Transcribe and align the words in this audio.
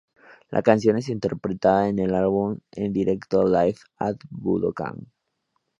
La 0.49 0.63
canción 0.63 0.97
es 0.97 1.09
interpretada 1.09 1.87
en 1.87 1.99
el 1.99 2.15
álbum 2.15 2.57
en 2.71 2.91
directo 2.91 3.43
Live 3.47 3.75
at 3.97 4.15
Budokan. 4.31 5.11